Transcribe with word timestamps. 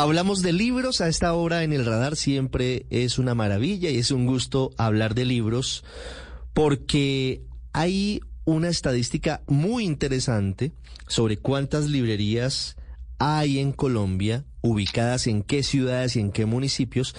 Hablamos 0.00 0.40
de 0.40 0.54
libros 0.54 1.02
a 1.02 1.08
esta 1.08 1.34
hora 1.34 1.62
en 1.62 1.74
el 1.74 1.84
radar. 1.84 2.16
Siempre 2.16 2.86
es 2.88 3.18
una 3.18 3.34
maravilla 3.34 3.90
y 3.90 3.98
es 3.98 4.10
un 4.10 4.24
gusto 4.24 4.70
hablar 4.78 5.14
de 5.14 5.26
libros 5.26 5.84
porque 6.54 7.42
hay 7.74 8.22
una 8.46 8.68
estadística 8.68 9.42
muy 9.46 9.84
interesante 9.84 10.72
sobre 11.06 11.36
cuántas 11.36 11.90
librerías 11.90 12.78
hay 13.18 13.58
en 13.58 13.72
Colombia, 13.72 14.46
ubicadas 14.62 15.26
en 15.26 15.42
qué 15.42 15.62
ciudades 15.62 16.16
y 16.16 16.20
en 16.20 16.32
qué 16.32 16.46
municipios, 16.46 17.14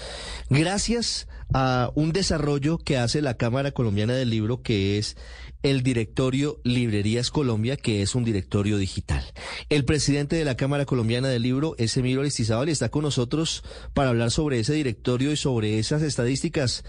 gracias 0.49 1.27
a 1.53 1.91
un 1.95 2.13
desarrollo 2.13 2.77
que 2.77 2.97
hace 2.97 3.21
la 3.21 3.35
Cámara 3.35 3.71
Colombiana 3.71 4.13
del 4.13 4.29
Libro, 4.29 4.61
que 4.61 4.97
es 4.97 5.17
el 5.63 5.83
directorio 5.83 6.57
Librerías 6.63 7.29
Colombia, 7.29 7.77
que 7.77 8.01
es 8.01 8.15
un 8.15 8.23
directorio 8.23 8.77
digital. 8.77 9.23
El 9.69 9.85
presidente 9.85 10.35
de 10.35 10.45
la 10.45 10.55
Cámara 10.55 10.85
Colombiana 10.85 11.27
del 11.27 11.43
Libro 11.43 11.75
es 11.77 11.95
Emilio 11.97 12.21
Aristizábal 12.21 12.69
y 12.69 12.71
está 12.71 12.89
con 12.89 13.03
nosotros 13.03 13.63
para 13.93 14.09
hablar 14.09 14.31
sobre 14.31 14.59
ese 14.59 14.73
directorio 14.73 15.31
y 15.31 15.35
sobre 15.35 15.77
esas 15.77 16.01
estadísticas. 16.01 16.83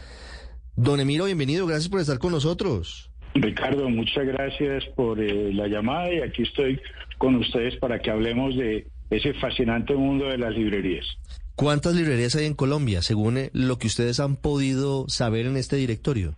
Don 0.76 1.00
Emilio, 1.00 1.26
bienvenido, 1.26 1.66
gracias 1.66 1.88
por 1.88 2.00
estar 2.00 2.18
con 2.18 2.32
nosotros. 2.32 3.10
Ricardo, 3.34 3.88
muchas 3.88 4.26
gracias 4.26 4.84
por 4.94 5.20
eh, 5.20 5.52
la 5.52 5.66
llamada 5.66 6.12
y 6.12 6.20
aquí 6.20 6.42
estoy 6.42 6.80
con 7.18 7.36
ustedes 7.36 7.76
para 7.76 7.98
que 8.00 8.10
hablemos 8.10 8.56
de 8.56 8.86
ese 9.12 9.34
fascinante 9.34 9.94
mundo 9.94 10.28
de 10.28 10.38
las 10.38 10.54
librerías. 10.54 11.06
¿Cuántas 11.54 11.94
librerías 11.94 12.34
hay 12.34 12.46
en 12.46 12.54
Colombia, 12.54 13.02
según 13.02 13.36
eh, 13.36 13.50
lo 13.52 13.78
que 13.78 13.86
ustedes 13.86 14.20
han 14.20 14.36
podido 14.36 15.08
saber 15.08 15.46
en 15.46 15.56
este 15.56 15.76
directorio? 15.76 16.34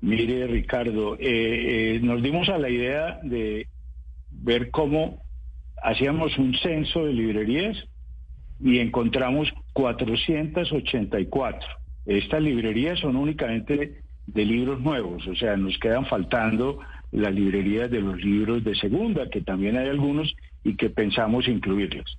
Mire, 0.00 0.46
Ricardo, 0.46 1.14
eh, 1.14 1.96
eh, 1.96 2.00
nos 2.02 2.22
dimos 2.22 2.48
a 2.48 2.58
la 2.58 2.68
idea 2.68 3.18
de 3.22 3.66
ver 4.30 4.70
cómo 4.70 5.22
hacíamos 5.82 6.36
un 6.38 6.54
censo 6.58 7.04
de 7.06 7.12
librerías 7.12 7.76
y 8.60 8.78
encontramos 8.78 9.48
484. 9.72 11.68
Estas 12.06 12.42
librerías 12.42 12.98
son 13.00 13.16
únicamente 13.16 14.02
de 14.26 14.44
libros 14.44 14.80
nuevos, 14.80 15.26
o 15.26 15.34
sea, 15.34 15.56
nos 15.56 15.78
quedan 15.78 16.06
faltando 16.06 16.78
las 17.10 17.34
librerías 17.34 17.90
de 17.90 18.00
los 18.00 18.22
libros 18.22 18.64
de 18.64 18.74
segunda, 18.74 19.28
que 19.30 19.40
también 19.40 19.76
hay 19.76 19.88
algunos 19.88 20.34
y 20.64 20.76
que 20.76 20.90
pensamos 20.90 21.48
incluirlos. 21.48 22.18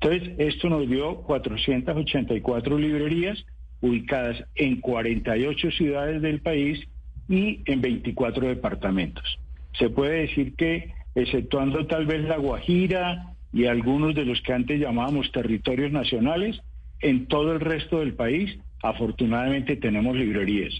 Entonces, 0.00 0.34
esto 0.38 0.68
nos 0.68 0.88
dio 0.88 1.16
484 1.22 2.78
librerías 2.78 3.44
ubicadas 3.80 4.44
en 4.54 4.80
48 4.80 5.70
ciudades 5.72 6.22
del 6.22 6.40
país 6.40 6.80
y 7.28 7.62
en 7.66 7.80
24 7.80 8.48
departamentos. 8.48 9.38
Se 9.78 9.90
puede 9.90 10.22
decir 10.22 10.54
que, 10.56 10.92
exceptuando 11.14 11.86
tal 11.86 12.06
vez 12.06 12.22
La 12.24 12.38
Guajira 12.38 13.34
y 13.52 13.66
algunos 13.66 14.14
de 14.14 14.24
los 14.24 14.40
que 14.42 14.52
antes 14.52 14.80
llamábamos 14.80 15.32
territorios 15.32 15.92
nacionales, 15.92 16.60
en 17.00 17.26
todo 17.26 17.52
el 17.52 17.60
resto 17.60 18.00
del 18.00 18.14
país, 18.14 18.58
afortunadamente 18.82 19.76
tenemos 19.76 20.16
librerías. 20.16 20.74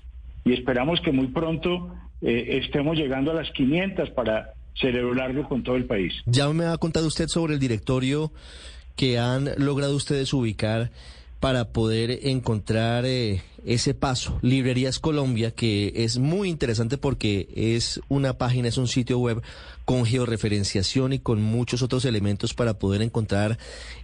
Y 0.45 0.53
esperamos 0.53 1.01
que 1.01 1.13
muy 1.13 1.29
pronto 1.29 1.95
eh, 2.23 2.61
estemos 2.63 2.97
llegando 2.97 3.31
a 3.31 3.35
las 3.35 3.51
500 3.53 4.11
para 4.11 4.55
celebrarlo 4.81 5.49
con 5.49 5.63
todo 5.63 5.77
el 5.77 5.87
país. 5.87 6.13
Ya 6.27 6.49
me 6.53 6.67
ha 6.67 6.77
contado 6.79 7.07
usted 7.07 7.29
sobre 7.29 7.55
el 7.55 7.61
directorio 7.61 8.33
que 8.97 9.19
han 9.19 9.51
logrado 9.57 9.97
ustedes 9.97 10.33
ubicar 10.33 10.91
para 11.41 11.73
poder 11.73 12.27
encontrar 12.29 13.07
eh, 13.07 13.43
ese 13.65 13.95
paso. 13.95 14.39
Librerías 14.43 14.99
Colombia, 14.99 15.53
que 15.53 15.93
es 15.97 16.19
muy 16.19 16.51
interesante 16.51 16.99
porque 16.99 17.49
es 17.55 18.01
una 18.09 18.35
página, 18.35 18.69
es 18.69 18.77
un 18.77 18.89
sitio 18.89 19.19
web 19.19 19.43
con 19.87 20.05
georreferenciación 20.05 21.15
y 21.15 21.19
con 21.19 21.43
muchos 21.43 21.83
otros 21.83 22.05
elementos 22.05 22.53
para 22.53 22.75
poder 22.75 23.01
encontrar 23.01 23.59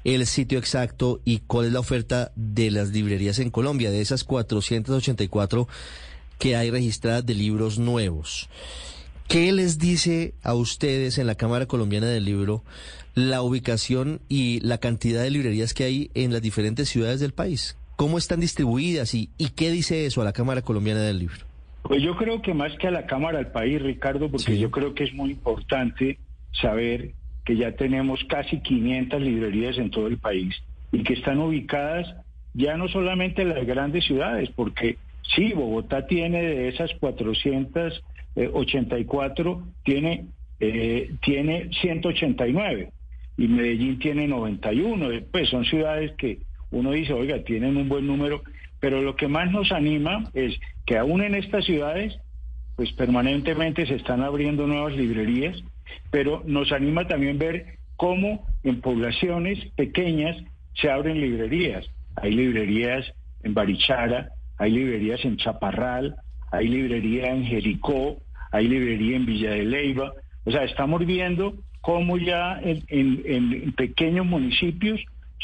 el 0.05 0.27
sitio 0.27 0.59
exacto 0.59 1.21
y 1.25 1.41
cuál 1.41 1.67
es 1.67 1.73
la 1.73 1.81
oferta 1.81 2.33
de 2.35 2.71
las 2.71 2.89
librerías 2.89 3.39
en 3.39 3.51
Colombia, 3.51 3.91
de 3.91 4.01
esas 4.01 4.25
484 4.25 5.69
que 6.39 6.57
hay 6.57 6.71
registradas 6.71 7.25
de 7.25 7.35
libros 7.35 7.79
nuevos. 7.79 8.49
¿Qué 9.29 9.51
les 9.51 9.81
dice 9.81 10.35
a 10.45 10.55
ustedes 10.55 11.19
en 11.19 11.27
la 11.27 11.35
Cámara 11.35 11.67
Colombiana 11.67 12.07
del 12.07 12.25
Libro 12.25 12.63
la 13.17 13.43
ubicación 13.43 14.21
y 14.29 14.61
la 14.61 14.79
cantidad 14.79 15.21
de 15.21 15.31
librerías 15.31 15.75
que 15.75 15.83
hay 15.83 16.11
en 16.15 16.33
las 16.33 16.43
diferentes 16.43 16.89
ciudades 16.89 17.19
del 17.19 17.33
país? 17.33 17.77
¿Cómo 17.97 18.19
están 18.19 18.39
distribuidas 18.39 19.15
y, 19.15 19.31
y 19.37 19.49
qué 19.49 19.73
dice 19.73 20.07
eso 20.07 20.23
a 20.23 20.25
la 20.25 20.33
Cámara 20.33 20.63
Colombiana 20.63 21.01
del 21.01 21.19
Libro? 21.19 21.39
Pues 21.83 22.03
yo 22.03 22.17
creo 22.17 22.41
que 22.41 22.55
más 22.55 22.73
que 22.79 22.87
a 22.87 22.93
la 22.93 23.07
Cámara, 23.07 23.41
al 23.41 23.51
país, 23.51 23.83
Ricardo, 23.83 24.31
porque 24.31 24.59
yo 24.59 24.71
creo 24.71 24.95
que 24.95 25.03
es 25.03 25.13
muy 25.13 25.33
importante 25.33 26.19
saber 26.53 27.11
que 27.45 27.57
ya 27.57 27.73
tenemos 27.73 28.21
casi 28.29 28.61
500 28.61 29.21
librerías 29.21 29.77
en 29.79 29.91
todo 29.91 30.07
el 30.07 30.19
país 30.19 30.55
y 30.93 31.03
que 31.03 31.15
están 31.15 31.41
ubicadas 31.41 32.07
ya 32.55 32.77
no 32.77 32.87
solamente 32.89 33.43
en 33.43 33.49
las 33.49 33.67
grandes 33.67 34.05
ciudades, 34.05 34.51
porque 34.55 34.99
sí, 35.35 35.53
Bogotá 35.53 36.07
tiene 36.07 36.43
de 36.43 36.69
esas 36.69 36.93
484, 38.37 39.63
tiene, 39.83 40.27
eh, 40.61 41.11
tiene 41.23 41.71
189 41.81 42.91
y 43.39 43.49
Medellín 43.49 43.99
tiene 43.99 44.29
91. 44.29 45.09
Pues 45.33 45.49
son 45.49 45.65
ciudades 45.65 46.13
que 46.19 46.41
uno 46.71 46.93
dice, 46.93 47.13
oiga, 47.13 47.43
tienen 47.45 47.77
un 47.77 47.89
buen 47.89 48.07
número, 48.07 48.43
pero 48.81 49.01
lo 49.01 49.17
que 49.17 49.29
más 49.29 49.51
nos 49.51 49.73
anima 49.73 50.31
es 50.35 50.59
que 50.85 50.99
aún 50.99 51.23
en 51.23 51.35
estas 51.35 51.65
ciudades, 51.65 52.19
pues 52.77 52.93
permanentemente 52.93 53.87
se 53.87 53.95
están 53.95 54.23
abriendo 54.23 54.67
nuevas 54.67 54.95
librerías, 54.95 55.57
pero 56.11 56.43
nos 56.47 56.73
anima 56.73 57.07
también 57.07 57.39
ver 57.39 57.79
cómo 57.97 58.47
en 58.63 58.81
poblaciones 58.81 59.59
pequeñas 59.77 60.37
se 60.75 60.91
abren 60.91 61.21
librerías. 61.21 61.87
Hay 62.17 62.33
librerías 62.33 63.07
en 63.43 63.55
Barichara, 63.55 64.31
hay 64.59 64.73
librerías 64.73 65.25
en 65.25 65.37
Chaparral, 65.37 66.17
hay 66.51 66.69
librería 66.69 67.33
en 67.33 67.45
Jericó, 67.45 68.19
hay 68.53 68.69
librería 68.69 69.17
en 69.17 69.27
Villa 69.27 69.51
de 69.51 69.65
Leyva. 69.65 70.13
O 70.45 70.51
sea, 70.51 70.65
estamos 70.65 71.05
viendo 71.05 71.55
cómo 71.81 72.19
ya 72.19 72.61
en, 72.63 73.73
pequeños 73.73 74.27
municipios 74.27 75.01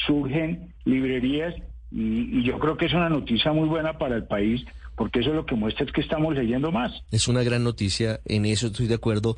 surgen 0.07 0.73
librerías 0.85 1.55
y, 1.91 2.39
y, 2.39 2.43
yo 2.43 2.59
creo 2.59 2.77
que 2.77 2.87
es 2.87 2.95
una 2.95 3.09
noticia 3.09 3.53
muy 3.53 3.69
buena 3.69 3.99
para 3.99 4.17
el 4.17 4.25
país 4.25 4.65
porque 4.97 5.21
eso 5.21 5.33
lo 5.33 5.47
que 5.47 5.55
muestra 5.55 5.85
es 5.85 5.93
que 5.93 6.01
estamos 6.01 6.35
leyendo 6.35 6.71
más. 6.71 6.93
Es 7.11 7.29
una 7.29 7.43
gran 7.43 7.65
noticia, 7.65 8.21
en 8.25 8.47
eso 8.47 8.69
estoy 8.69 8.87
de 8.87 8.95
acuerdo. 8.95 9.37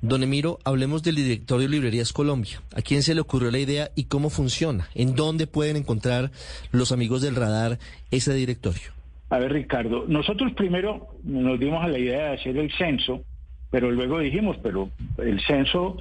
Don 0.00 0.22
Emiro, 0.22 0.58
hablemos 0.64 1.02
del 1.02 1.16
directorio 1.16 1.68
Librerías 1.68 2.12
Colombia. 2.12 2.62
¿A 2.74 2.82
quién 2.82 3.02
se 3.02 3.14
le 3.14 3.20
ocurrió 3.20 3.50
la 3.50 3.58
idea 3.58 3.90
y 3.94 4.04
cómo 4.04 4.30
funciona? 4.30 4.88
¿En 4.94 5.14
dónde 5.14 5.46
pueden 5.46 5.76
encontrar 5.76 6.30
los 6.72 6.92
amigos 6.92 7.22
del 7.22 7.36
radar 7.36 7.78
ese 8.10 8.34
directorio? 8.34 8.92
A 9.30 9.38
ver, 9.38 9.52
Ricardo, 9.52 10.04
nosotros 10.06 10.52
primero 10.52 11.08
nos 11.24 11.58
dimos 11.58 11.84
a 11.84 11.88
la 11.88 11.98
idea 11.98 12.28
de 12.28 12.34
hacer 12.34 12.56
el 12.56 12.70
censo, 12.72 13.22
pero 13.70 13.90
luego 13.90 14.20
dijimos, 14.20 14.56
pero 14.62 14.90
el 15.18 15.40
censo 15.40 15.96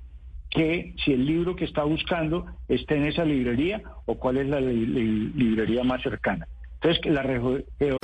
que 0.53 0.93
si 1.03 1.13
el 1.13 1.25
libro 1.25 1.55
que 1.55 1.65
está 1.65 1.83
buscando 1.83 2.45
está 2.69 2.95
en 2.95 3.05
esa 3.07 3.23
librería 3.25 3.81
o 4.05 4.15
cuál 4.15 4.37
es 4.37 4.47
la 4.47 4.59
li- 4.59 4.85
li- 4.85 5.31
librería 5.35 5.83
más 5.83 6.01
cercana. 6.01 6.47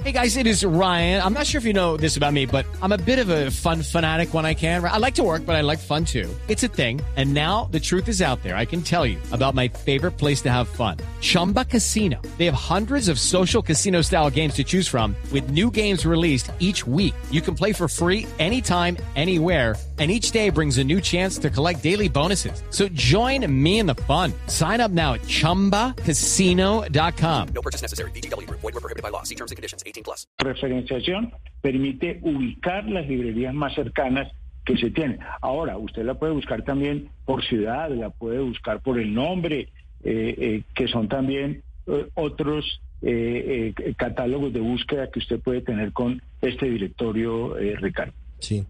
Hey 0.06 0.14
guys, 0.14 0.38
it 0.38 0.48
is 0.48 0.64
Ryan. 0.64 1.22
I'm 1.22 1.34
not 1.34 1.46
sure 1.46 1.60
if 1.60 1.66
you 1.66 1.74
know 1.74 1.98
this 1.98 2.16
about 2.16 2.32
me, 2.32 2.46
but 2.46 2.66
I'm 2.82 2.94
a 2.94 2.98
bit 2.98 3.20
of 3.20 3.28
a 3.30 3.52
fun 3.52 3.82
fanatic 3.84 4.34
when 4.34 4.46
I 4.46 4.54
can. 4.56 4.86
I 4.86 4.98
like 5.00 5.16
to 5.16 5.24
work, 5.24 5.46
but 5.46 5.56
I 5.58 5.62
like 5.62 5.80
fun 5.80 6.06
too. 6.06 6.30
It's 6.48 6.64
a 6.64 6.70
thing. 6.70 7.02
And 7.18 7.34
now 7.34 7.68
the 7.72 7.80
truth 7.82 8.08
is 8.08 8.22
out 8.22 8.42
there. 8.42 8.56
I 8.56 8.64
can 8.64 8.82
tell 8.82 9.06
you 9.06 9.18
about 9.34 9.54
my 9.54 9.68
favorite 9.68 10.12
place 10.18 10.42
to 10.44 10.50
have 10.50 10.70
fun. 10.70 10.96
Chumba 11.20 11.66
Casino. 11.66 12.22
They 12.38 12.46
have 12.46 12.54
hundreds 12.54 13.10
of 13.10 13.20
social 13.20 13.62
casino 13.62 14.02
style 14.02 14.30
games 14.30 14.54
to 14.54 14.64
choose 14.64 14.88
from 14.88 15.16
with 15.32 15.52
new 15.52 15.70
games 15.70 16.06
released 16.06 16.50
each 16.60 16.88
week. 16.88 17.14
You 17.30 17.42
can 17.42 17.56
play 17.56 17.74
for 17.74 17.90
free 17.90 18.26
anytime, 18.40 18.96
anywhere. 19.16 19.76
And 20.00 20.10
each 20.10 20.32
day 20.32 20.50
brings 20.50 20.78
a 20.78 20.84
new 20.86 21.02
chance 21.02 21.38
to 21.40 21.50
collect 21.50 21.84
daily 21.84 22.08
bonuses. 22.08 22.64
So 22.70 22.88
join 22.88 23.46
me 23.52 23.80
in 23.80 23.86
the 23.86 23.96
fun. 24.08 24.32
Sign 24.48 24.80
up 24.80 24.92
now 24.92 25.16
at 25.16 25.24
chumbacasino.com. 25.24 27.48
No 27.54 27.62
purchase 27.62 27.82
necessary. 27.82 28.12
BGW. 28.12 28.50
Void 28.50 28.64
were 28.64 28.72
prohibited 28.80 29.04
by 29.04 29.10
law. 29.10 29.24
See 29.24 29.36
terms 29.36 29.52
and 29.52 29.58
conditions 29.58 29.84
18 29.86 30.06
plus. 30.06 30.26
referenciación 30.40 31.34
permite 31.62 32.20
ubicar 32.24 32.86
las 32.86 33.08
librerías 33.08 33.54
más 33.54 33.74
cercanas 33.76 34.32
que 34.66 34.78
se 34.78 34.90
tienen. 34.92 35.20
Ahora, 35.42 35.78
usted 35.78 36.04
la 36.04 36.14
puede 36.14 36.34
buscar 36.34 36.64
también 36.64 37.10
por 37.26 37.44
ciudad, 37.44 37.90
la 37.90 38.10
puede 38.10 38.40
buscar 38.40 38.82
por 38.82 39.00
el 39.00 39.14
nombre, 39.14 39.70
que 40.04 40.88
son 40.92 41.08
también 41.08 41.64
eh, 41.88 42.08
otros 42.16 42.82
eh, 43.02 43.74
eh, 43.78 43.94
catálogos 43.96 44.52
de 44.52 44.60
búsqueda 44.60 45.10
que 45.10 45.20
usted 45.20 45.40
puede 45.40 45.62
tener 45.62 45.94
con 45.94 46.22
este 46.42 46.70
directorio, 46.70 47.58
eh, 47.58 47.76
Ricardo. 47.78 48.14
Sí. 48.40 48.66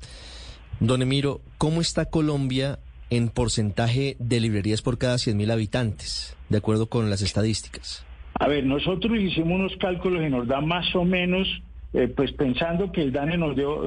Don 0.79 1.01
Emiro, 1.01 1.41
¿cómo 1.57 1.81
está 1.81 2.05
Colombia 2.05 2.79
en 3.09 3.29
porcentaje 3.29 4.15
de 4.19 4.39
librerías 4.39 4.81
por 4.81 4.97
cada 4.97 5.15
100.000 5.15 5.51
habitantes, 5.51 6.37
de 6.49 6.57
acuerdo 6.59 6.87
con 6.87 7.09
las 7.09 7.21
estadísticas? 7.21 8.05
A 8.35 8.47
ver, 8.47 8.65
nosotros 8.65 9.17
hicimos 9.19 9.59
unos 9.59 9.75
cálculos 9.77 10.23
y 10.25 10.29
nos 10.29 10.47
da 10.47 10.61
más 10.61 10.95
o 10.95 11.03
menos, 11.03 11.47
eh, 11.93 12.07
pues 12.07 12.31
pensando 12.31 12.91
que 12.91 13.01
el 13.01 13.11
DANE 13.11 13.37
nos 13.37 13.55
dio, 13.55 13.83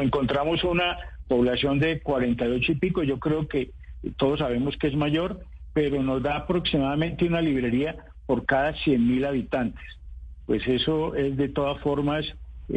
encontramos 0.00 0.64
una 0.64 0.96
población 1.28 1.78
de 1.78 2.00
48 2.00 2.72
y 2.72 2.74
pico, 2.76 3.02
yo 3.02 3.18
creo 3.18 3.46
que 3.46 3.70
todos 4.16 4.38
sabemos 4.38 4.76
que 4.78 4.88
es 4.88 4.96
mayor, 4.96 5.40
pero 5.72 6.02
nos 6.02 6.22
da 6.22 6.36
aproximadamente 6.36 7.26
una 7.26 7.40
librería 7.40 7.96
por 8.26 8.44
cada 8.44 8.72
100 8.74 9.06
mil 9.06 9.24
habitantes. 9.24 9.84
Pues 10.46 10.66
eso 10.66 11.14
es 11.14 11.36
de 11.36 11.48
todas 11.48 11.80
formas, 11.82 12.26
eh, 12.68 12.74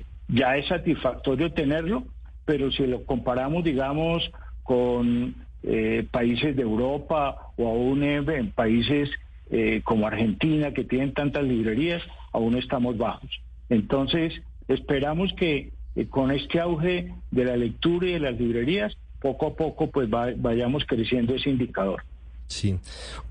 eh, 0.00 0.02
ya 0.28 0.56
es 0.56 0.66
satisfactorio 0.68 1.52
tenerlo, 1.52 2.04
pero 2.44 2.70
si 2.72 2.86
lo 2.86 3.04
comparamos, 3.04 3.64
digamos, 3.64 4.30
con 4.62 5.34
eh, 5.64 6.06
países 6.10 6.56
de 6.56 6.62
Europa 6.62 7.36
o 7.56 7.68
aún 7.68 8.02
en, 8.02 8.50
países 8.50 9.10
eh, 9.50 9.80
como 9.84 10.06
Argentina, 10.06 10.72
que 10.72 10.82
tienen 10.84 11.12
tantas 11.12 11.44
librerías, 11.44 12.02
aún 12.32 12.56
estamos 12.56 12.98
bajos. 12.98 13.30
Entonces, 13.68 14.32
esperamos 14.66 15.32
que 15.34 15.70
eh, 15.94 16.06
con 16.08 16.32
este 16.32 16.58
auge 16.58 17.14
de 17.30 17.44
la 17.44 17.56
lectura 17.56 18.08
y 18.08 18.12
de 18.12 18.20
las 18.20 18.40
librerías, 18.40 18.96
poco 19.22 19.46
a 19.46 19.54
poco, 19.54 19.90
pues 19.90 20.08
va- 20.12 20.32
vayamos 20.36 20.84
creciendo 20.86 21.34
ese 21.34 21.50
indicador. 21.50 22.02
Sí, 22.48 22.78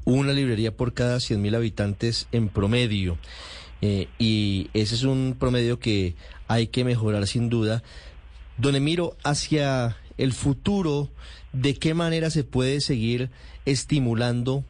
una 0.06 0.34
librería 0.34 0.72
por 0.76 0.94
cada 0.94 1.18
100.000 1.20 1.56
habitantes 1.56 2.28
en 2.32 2.48
promedio. 2.50 3.18
Eh, 3.84 4.08
y 4.18 4.70
ese 4.74 4.96
es 4.96 5.04
un 5.04 5.36
promedio 5.40 5.78
que 5.80 6.16
hay 6.48 6.68
que 6.68 6.84
mejorar 6.84 7.28
sin 7.28 7.50
duda. 7.50 7.84
Don 8.58 8.76
Emiro, 8.76 9.16
hacia 9.24 9.98
el 10.18 10.34
futuro, 10.34 11.10
¿de 11.54 11.74
qué 11.76 11.94
manera 11.94 12.30
se 12.30 12.44
puede 12.44 12.80
seguir 12.82 13.30
estimulando 13.66 14.64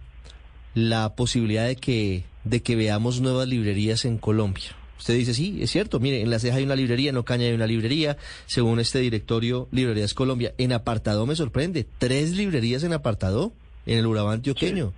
la 0.74 1.16
posibilidad 1.16 1.68
de 1.68 1.76
que, 1.76 2.24
de 2.46 2.62
que 2.62 2.76
veamos 2.76 3.20
nuevas 3.22 3.48
librerías 3.48 4.06
en 4.06 4.18
Colombia? 4.18 4.72
Usted 5.02 5.16
dice, 5.16 5.34
sí, 5.34 5.58
es 5.64 5.72
cierto, 5.72 6.00
mire, 6.00 6.22
en 6.22 6.30
La 6.30 6.38
Ceja 6.38 6.58
hay 6.58 6.64
una 6.64 6.76
librería, 6.76 7.10
en 7.10 7.18
Ocaña 7.18 7.48
hay 7.48 7.54
una 7.54 7.66
librería, 7.66 8.18
según 8.46 8.80
este 8.80 9.00
directorio 9.00 9.68
Librerías 9.72 10.14
Colombia. 10.14 10.54
En 10.60 10.74
Apartado 10.74 11.26
me 11.26 11.36
sorprende, 11.36 11.88
tres 11.98 12.34
librerías 12.34 12.84
en 12.84 12.94
Apartado, 12.94 13.52
en 13.88 13.98
el 13.98 14.06
Urabá 14.06 14.34
antioqueño, 14.34 14.94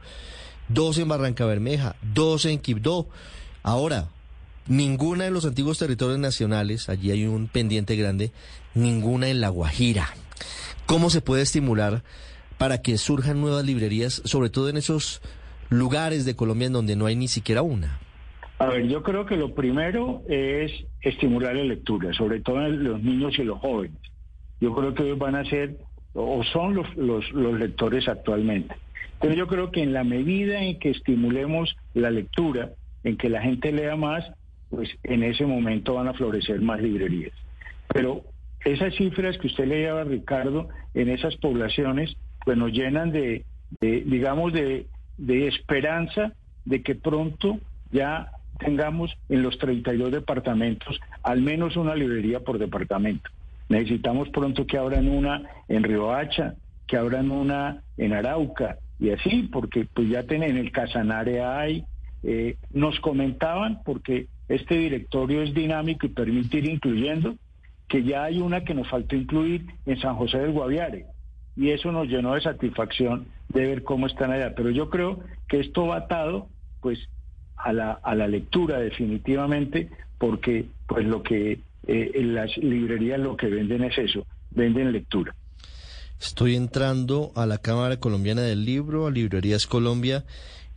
dos 0.67 0.97
en 0.97 1.07
Barranca 1.07 1.45
Bermeja, 1.45 1.95
dos 2.01 2.43
en 2.43 2.59
Quibdó. 2.59 3.07
Ahora, 3.63 4.09
ninguna 4.67 5.23
de 5.23 5.31
los 5.31 5.45
antiguos 5.45 5.77
territorios 5.77 6.19
nacionales, 6.19 6.89
allí 6.89 7.11
hay 7.11 7.25
un 7.25 7.47
pendiente 7.47 7.95
grande, 7.95 8.33
ninguna 8.73 9.29
en 9.29 9.39
La 9.39 9.47
Guajira. 9.47 10.13
¿Cómo 10.85 11.11
se 11.11 11.21
puede 11.21 11.43
estimular 11.43 12.03
para 12.57 12.81
que 12.81 12.97
surjan 12.97 13.39
nuevas 13.39 13.63
librerías, 13.63 14.21
sobre 14.25 14.49
todo 14.49 14.67
en 14.67 14.75
esos 14.75 15.21
lugares 15.69 16.25
de 16.25 16.35
Colombia 16.35 16.65
en 16.65 16.73
donde 16.73 16.97
no 16.97 17.05
hay 17.05 17.15
ni 17.15 17.29
siquiera 17.29 17.61
una? 17.61 18.01
A 18.63 18.67
ver, 18.67 18.87
yo 18.87 19.03
creo 19.03 19.25
que 19.25 19.35
lo 19.35 19.53
primero 19.53 20.21
es 20.29 20.71
estimular 21.01 21.53
la 21.53 21.65
lectura, 21.65 22.13
sobre 22.13 22.39
todo 22.39 22.65
en 22.65 22.81
los 22.81 23.03
niños 23.03 23.37
y 23.37 23.43
los 23.43 23.59
jóvenes. 23.59 23.99
Yo 24.61 24.73
creo 24.73 24.93
que 24.93 25.03
ellos 25.03 25.17
van 25.17 25.35
a 25.35 25.43
ser 25.43 25.75
o 26.13 26.41
son 26.45 26.73
los, 26.75 27.33
lectores 27.33 28.07
actualmente. 28.07 28.73
Entonces 29.15 29.37
yo 29.37 29.47
creo 29.47 29.69
que 29.69 29.83
en 29.83 29.91
la 29.91 30.05
medida 30.05 30.61
en 30.61 30.79
que 30.79 30.91
estimulemos 30.91 31.75
la 31.93 32.09
lectura, 32.09 32.69
en 33.03 33.17
que 33.17 33.27
la 33.27 33.41
gente 33.41 33.73
lea 33.73 33.97
más, 33.97 34.31
pues 34.69 34.89
en 35.03 35.23
ese 35.23 35.45
momento 35.45 35.95
van 35.95 36.07
a 36.07 36.13
florecer 36.13 36.61
más 36.61 36.81
librerías. 36.81 37.33
Pero 37.89 38.23
esas 38.63 38.95
cifras 38.95 39.37
que 39.39 39.47
usted 39.47 39.67
leía, 39.67 40.01
Ricardo, 40.05 40.69
en 40.93 41.09
esas 41.09 41.35
poblaciones, 41.35 42.15
pues 42.45 42.57
nos 42.57 42.71
llenan 42.71 43.11
de, 43.11 43.43
digamos, 43.81 44.53
de 44.53 44.87
esperanza 45.27 46.31
de 46.63 46.81
que 46.81 46.95
pronto 46.95 47.59
ya 47.91 48.31
tengamos 48.59 49.15
en 49.29 49.41
los 49.41 49.57
32 49.57 50.11
departamentos 50.11 50.99
al 51.23 51.41
menos 51.41 51.75
una 51.75 51.95
librería 51.95 52.39
por 52.41 52.59
departamento. 52.59 53.29
Necesitamos 53.69 54.29
pronto 54.29 54.67
que 54.67 54.77
abran 54.77 55.07
una 55.07 55.43
en 55.67 55.83
Riohacha, 55.83 56.55
que 56.87 56.97
abran 56.97 57.31
una 57.31 57.81
en 57.97 58.13
Arauca 58.13 58.77
y 58.99 59.09
así, 59.09 59.49
porque 59.51 59.87
pues 59.93 60.09
ya 60.09 60.23
tienen 60.23 60.51
en 60.51 60.57
el 60.57 60.71
Casanare 60.71 61.41
hay, 61.41 61.85
eh, 62.23 62.57
nos 62.71 62.99
comentaban, 62.99 63.81
porque 63.83 64.27
este 64.47 64.75
directorio 64.75 65.41
es 65.41 65.53
dinámico 65.53 66.05
y 66.05 66.09
permite 66.09 66.57
ir 66.57 66.69
incluyendo, 66.69 67.35
que 67.87 68.03
ya 68.03 68.23
hay 68.23 68.39
una 68.39 68.63
que 68.63 68.73
nos 68.73 68.89
faltó 68.89 69.15
incluir 69.15 69.65
en 69.85 69.99
San 69.99 70.15
José 70.15 70.39
del 70.39 70.51
Guaviare. 70.51 71.05
Y 71.55 71.69
eso 71.69 71.91
nos 71.91 72.07
llenó 72.07 72.33
de 72.33 72.41
satisfacción 72.41 73.27
de 73.49 73.67
ver 73.67 73.83
cómo 73.83 74.07
están 74.07 74.31
allá. 74.31 74.53
Pero 74.55 74.71
yo 74.71 74.89
creo 74.89 75.19
que 75.47 75.59
esto 75.59 75.87
va 75.87 75.97
atado, 75.97 76.47
pues, 76.81 77.09
a 77.63 77.73
la, 77.73 77.91
a 77.91 78.15
la 78.15 78.27
lectura 78.27 78.79
definitivamente, 78.79 79.89
porque 80.17 80.65
pues 80.87 81.05
lo 81.05 81.23
que 81.23 81.59
eh, 81.87 82.11
en 82.13 82.35
las 82.35 82.55
librerías 82.57 83.19
lo 83.19 83.35
que 83.35 83.47
venden 83.47 83.83
es 83.83 83.97
eso, 83.97 84.25
venden 84.51 84.91
lectura. 84.91 85.35
Estoy 86.19 86.55
entrando 86.55 87.31
a 87.35 87.45
la 87.45 87.57
Cámara 87.57 87.97
Colombiana 87.97 88.41
del 88.41 88.63
Libro, 88.63 89.07
a 89.07 89.11
Librerías 89.11 89.67
Colombia, 89.67 90.23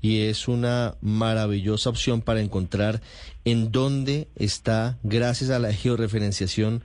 y 0.00 0.22
es 0.22 0.48
una 0.48 0.96
maravillosa 1.00 1.90
opción 1.90 2.22
para 2.22 2.40
encontrar 2.40 3.00
en 3.44 3.70
dónde 3.70 4.28
está, 4.36 4.98
gracias 5.02 5.50
a 5.50 5.58
la 5.58 5.72
georreferenciación, 5.72 6.82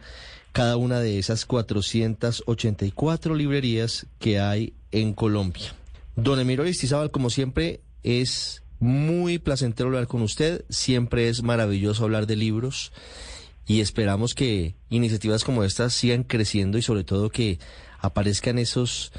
cada 0.52 0.78
una 0.78 1.00
de 1.00 1.18
esas 1.18 1.46
484 1.46 3.36
librerías 3.36 4.06
que 4.20 4.40
hay 4.40 4.74
en 4.92 5.14
Colombia. 5.14 5.74
Don 6.16 6.40
Emiro 6.40 6.64
Aristizábal, 6.64 7.10
como 7.10 7.30
siempre, 7.30 7.80
es 8.04 8.61
muy 8.82 9.38
placentero 9.38 9.88
hablar 9.90 10.08
con 10.08 10.24
usted, 10.24 10.66
siempre 10.68 11.30
es 11.30 11.44
maravilloso 11.44 12.04
hablar 12.04 12.26
de 12.26 12.36
libros 12.36 12.92
y 13.68 13.80
esperamos 13.80 14.34
que 14.34 14.74
iniciativas 14.90 15.44
como 15.44 15.64
estas 15.64 15.94
sigan 15.94 16.24
creciendo 16.24 16.78
y 16.78 16.82
sobre 16.82 17.04
todo 17.04 17.30
que 17.30 17.60
aparezcan 18.00 18.58
esos 18.58 19.14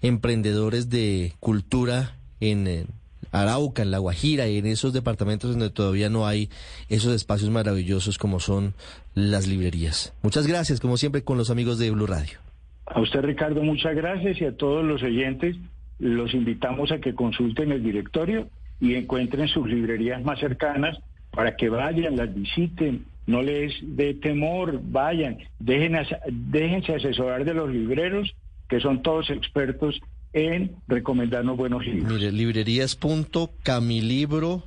emprendedores 0.00 0.88
de 0.88 1.34
cultura 1.40 2.16
en, 2.40 2.66
eh, 2.66 2.86
Arauca, 3.32 3.82
en 3.82 3.90
La 3.90 3.98
Guajira 3.98 4.48
y 4.48 4.58
en 4.58 4.66
esos 4.66 4.94
departamentos 4.94 5.50
donde 5.50 5.70
todavía 5.70 6.08
no 6.08 6.26
hay 6.26 6.48
esos 6.88 7.14
espacios 7.14 7.50
maravillosos 7.50 8.16
como 8.16 8.40
son 8.40 8.74
las 9.14 9.46
librerías. 9.46 10.14
Muchas 10.22 10.46
gracias, 10.46 10.80
como 10.80 10.96
siempre, 10.96 11.22
con 11.22 11.36
los 11.36 11.50
amigos 11.50 11.78
de 11.78 11.90
Blue 11.90 12.06
Radio. 12.06 12.38
A 12.86 13.00
usted, 13.00 13.20
Ricardo, 13.20 13.62
muchas 13.62 13.94
gracias 13.94 14.40
y 14.40 14.46
a 14.46 14.56
todos 14.56 14.84
los 14.84 15.02
oyentes 15.02 15.56
los 15.98 16.32
invitamos 16.34 16.90
a 16.92 16.98
que 16.98 17.14
consulten 17.14 17.72
el 17.72 17.82
directorio 17.82 18.48
y 18.82 18.96
encuentren 18.96 19.48
sus 19.48 19.66
librerías 19.68 20.22
más 20.22 20.38
cercanas 20.40 20.98
para 21.30 21.56
que 21.56 21.70
vayan, 21.70 22.16
las 22.16 22.34
visiten, 22.34 23.06
no 23.26 23.40
les 23.40 23.72
dé 23.80 24.12
temor, 24.14 24.80
vayan, 24.82 25.38
dejen, 25.60 25.96
déjense 26.30 26.96
asesorar 26.96 27.44
de 27.44 27.54
los 27.54 27.70
libreros, 27.70 28.34
que 28.68 28.80
son 28.80 29.02
todos 29.02 29.30
expertos 29.30 30.00
en 30.32 30.72
recomendarnos 30.88 31.56
buenos 31.56 31.86
libros. 31.86 32.12
Mire, 32.12 32.32
librerías.camilibro.com 32.32 34.62